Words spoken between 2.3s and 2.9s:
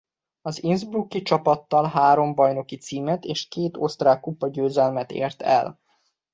bajnoki